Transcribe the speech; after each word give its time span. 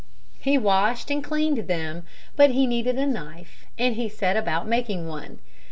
He 0.39 0.57
washed 0.57 1.11
and 1.11 1.23
cleaned 1.23 1.67
them, 1.67 2.05
but 2.35 2.49
he 2.49 2.65
needed 2.65 2.97
a 2.97 3.05
knife 3.05 3.67
and 3.77 3.95
he 3.95 4.09
set 4.09 4.35
about 4.35 4.67
making 4.67 5.07
one. 5.07 5.37